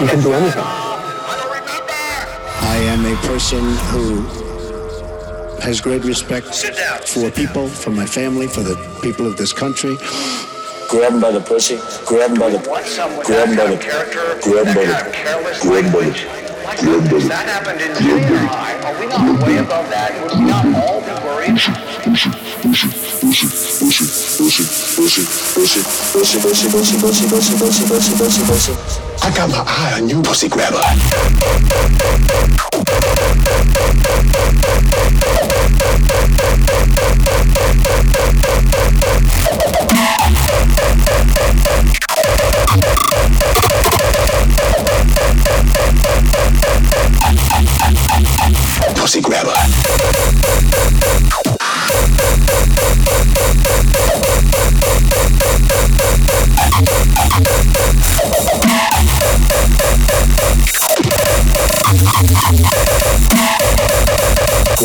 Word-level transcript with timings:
You 0.00 0.06
can 0.06 0.20
do 0.22 0.32
anything. 0.32 0.62
I 2.62 2.76
am 2.86 3.04
a 3.04 3.16
person 3.26 3.58
who 3.90 4.22
has 5.60 5.80
great 5.80 6.04
respect 6.04 6.54
for 7.08 7.30
people, 7.32 7.66
for 7.66 7.90
my 7.90 8.06
family, 8.06 8.46
for 8.46 8.62
the 8.62 8.76
people 9.02 9.26
of 9.26 9.36
this 9.36 9.52
country. 9.52 9.96
Grab 10.88 11.14
him 11.14 11.20
by 11.20 11.32
the 11.32 11.40
pussy. 11.40 11.78
Grab 12.06 12.30
him 12.30 12.38
by 12.38 12.50
the. 12.50 12.58
Grab 13.26 13.48
him 13.48 13.56
by 13.56 13.66
the. 13.66 13.76
Grab 14.42 14.66
him 14.68 14.74
by 14.76 14.86
the. 14.86 14.94
Grab 15.62 15.84
him 15.84 15.92
by 15.92 16.10
the. 16.10 16.38
That 17.28 17.48
happened 17.48 17.80
in 17.80 17.92
junior 18.00 18.38
high. 18.46 18.78
Are 18.86 19.00
we 19.00 19.06
not 19.06 19.42
way 19.42 19.56
above 19.56 19.90
that? 19.90 20.14
Would 20.22 20.38
we 20.38 20.44
not 20.46 20.64
all 20.78 21.00
be 21.00 21.12
worried? 21.26 21.58
I 29.28 29.30
got 29.36 29.50
my 29.50 29.62
eye 29.66 30.00
on 30.00 30.08
you, 30.08 30.22
pussy 30.22 30.48
grabber. 30.48 31.97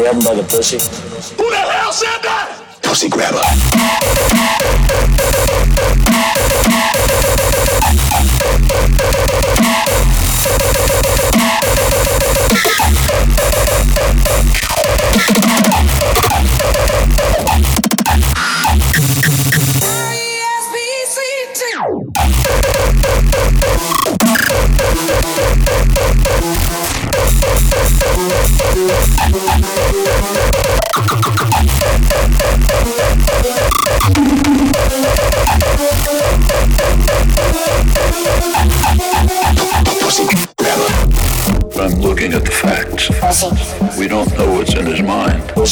Grab 0.04 0.16
him 0.16 0.24
by 0.26 0.36
the 0.36 0.44
pussy. 0.44 0.76
Who 1.38 1.50
the 1.50 1.56
hell 1.56 1.94
said 1.94 2.20
that? 2.24 2.82
Pussy 2.82 3.08
grabber. 3.08 3.40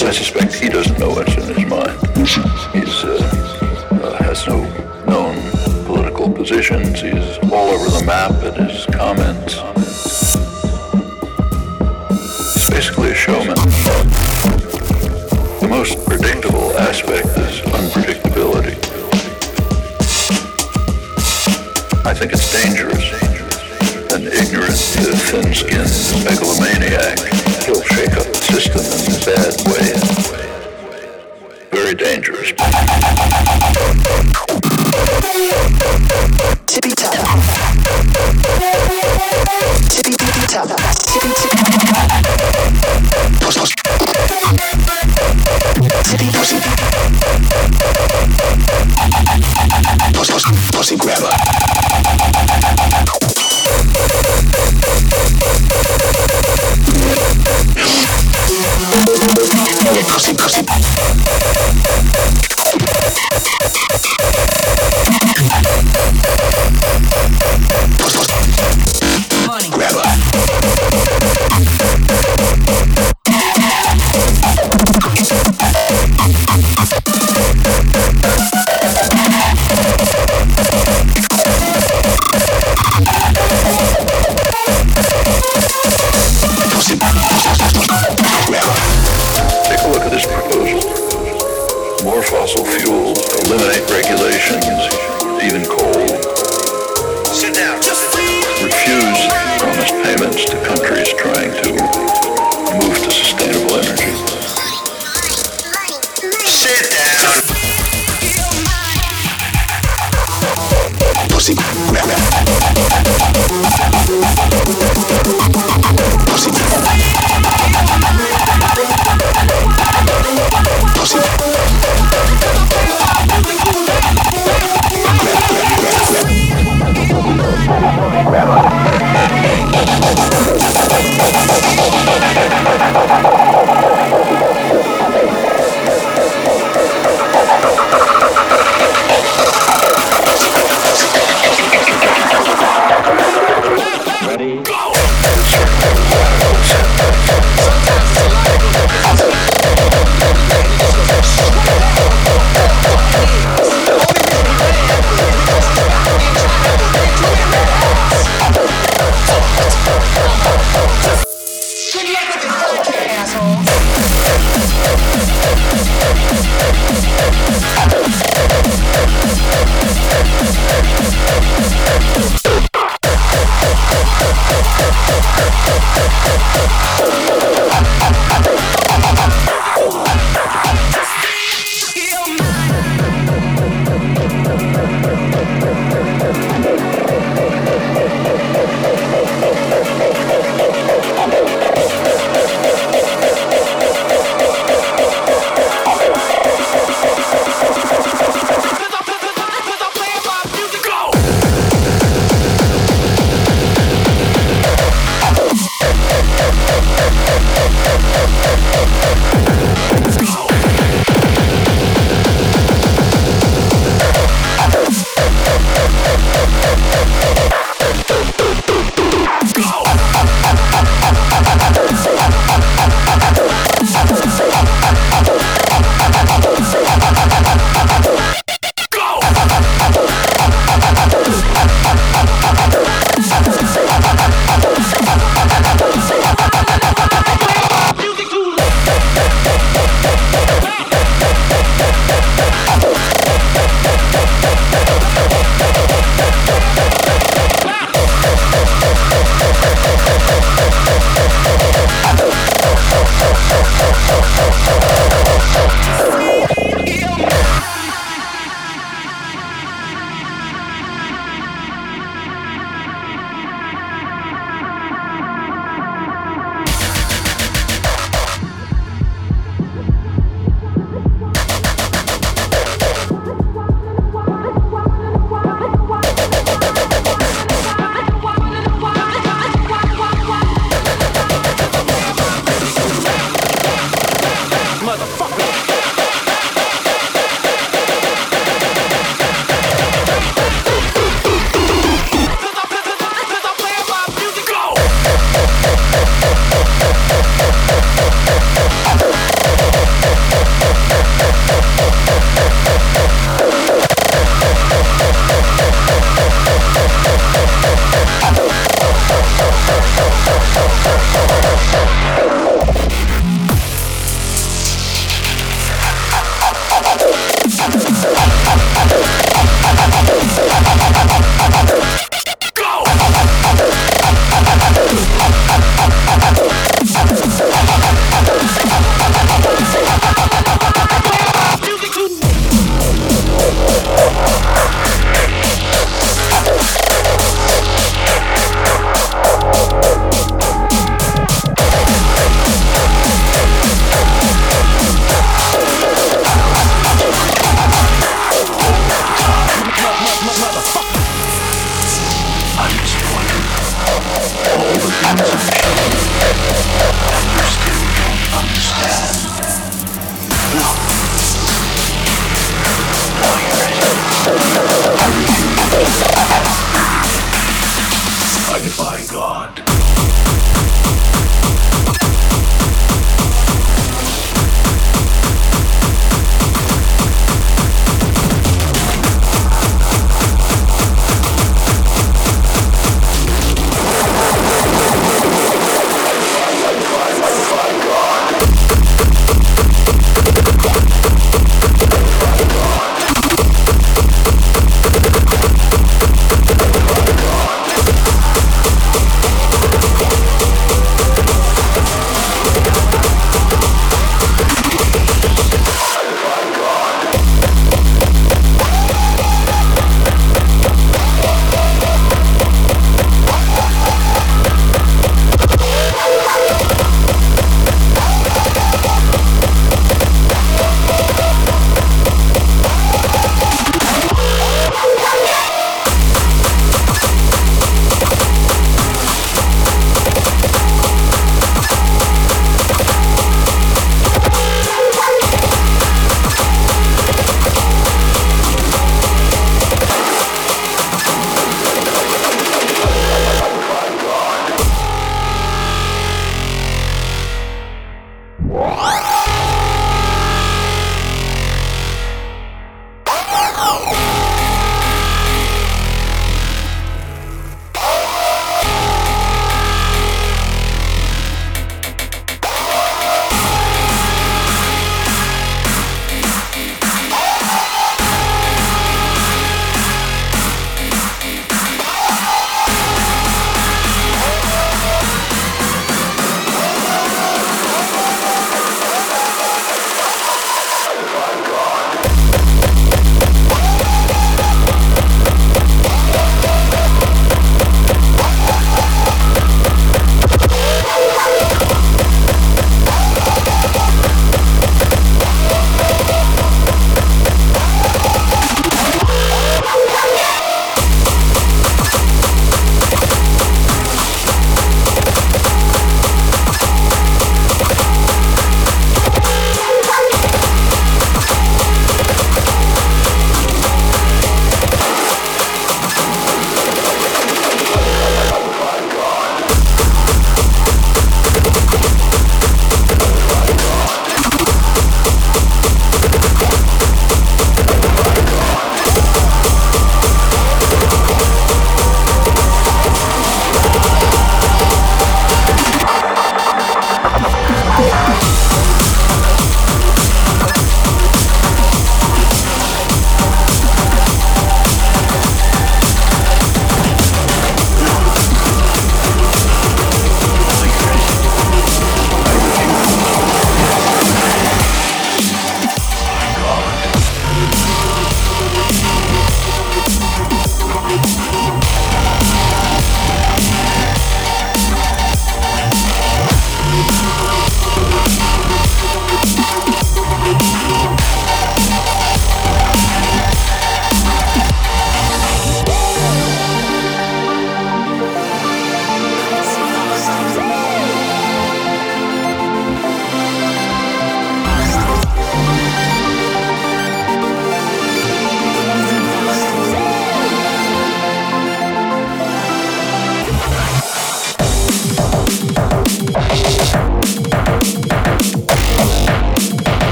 I 0.00 0.12
suspect 0.12 0.54
he 0.54 0.68
doesn't 0.68 0.96
know 1.00 1.08
what's 1.08 1.34
in 1.34 1.54
his 1.54 1.66
mind. 1.66 2.67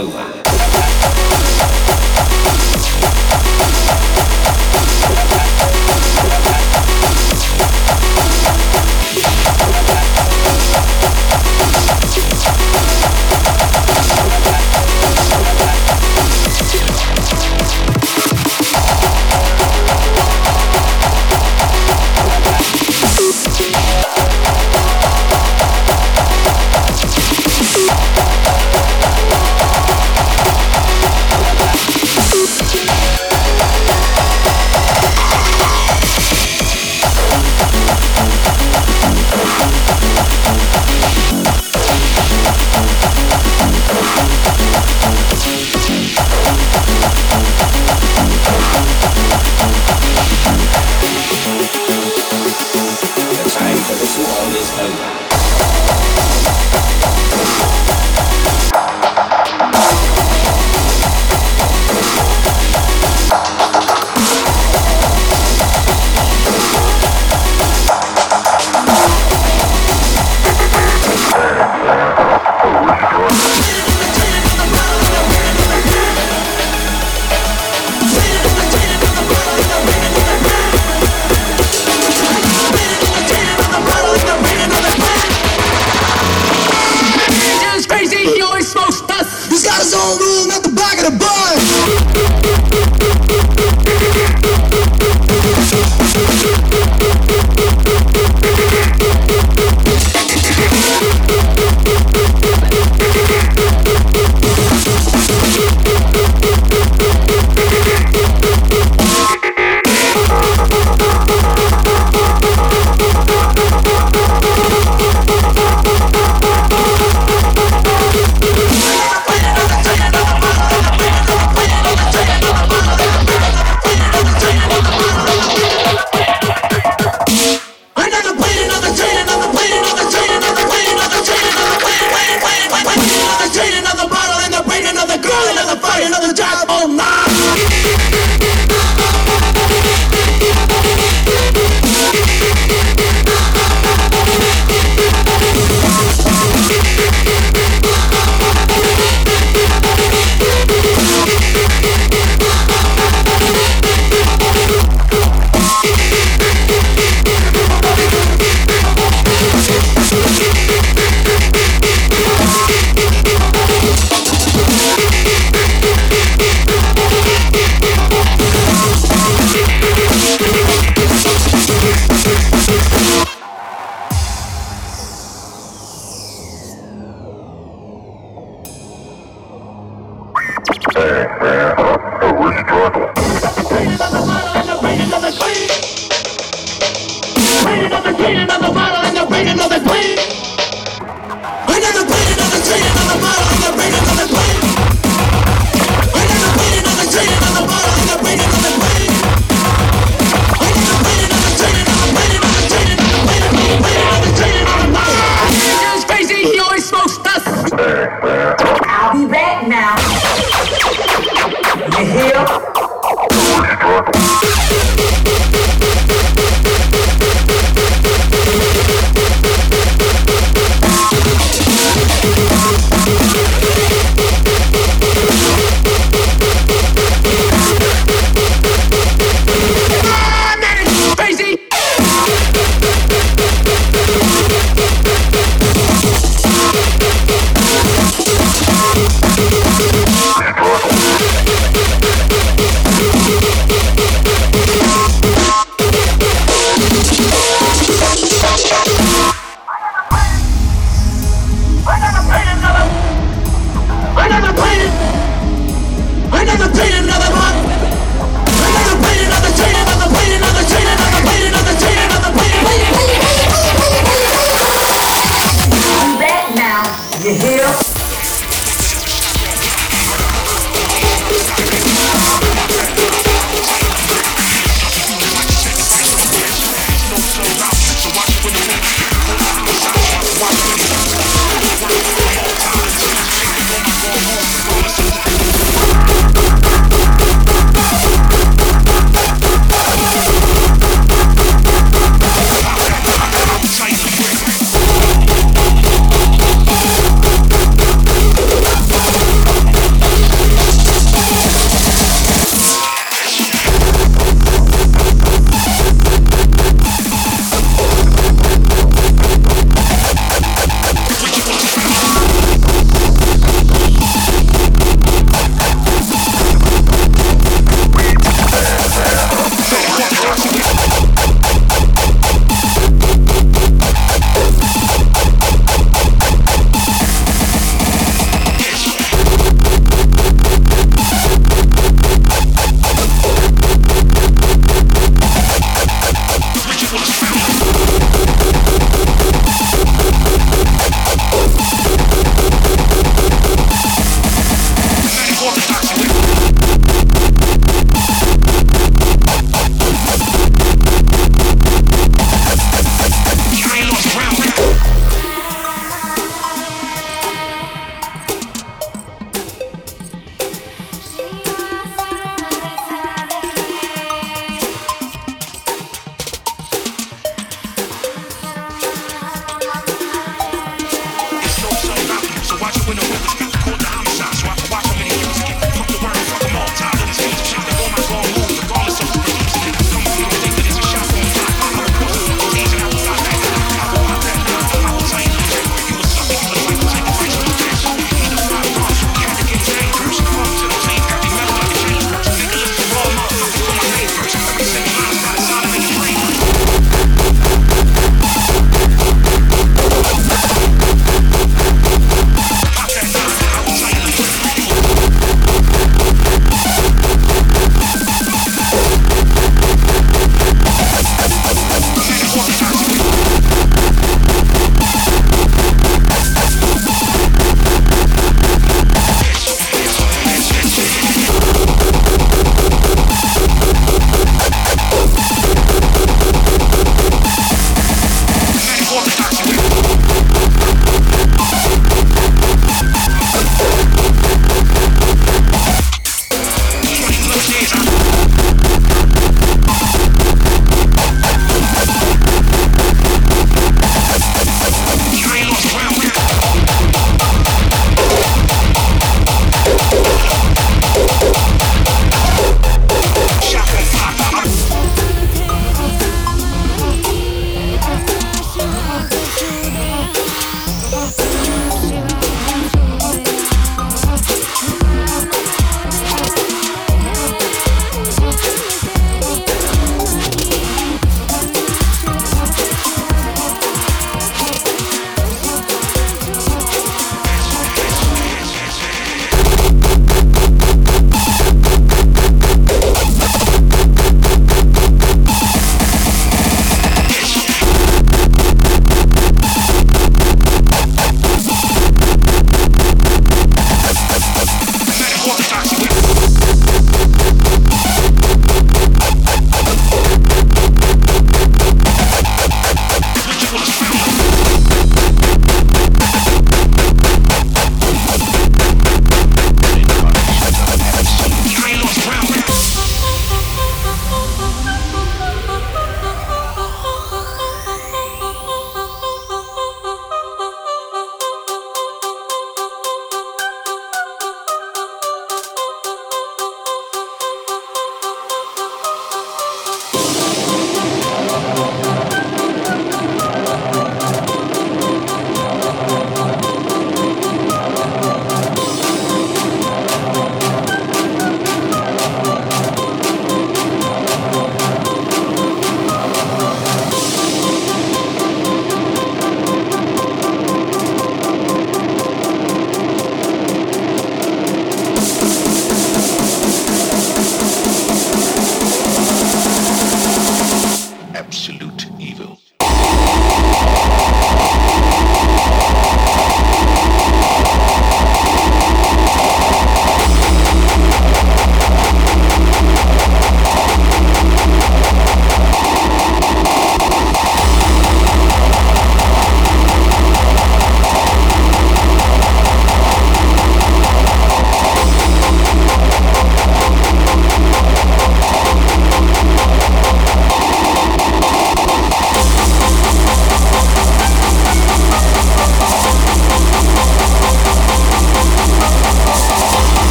Adelaide. 0.00 0.49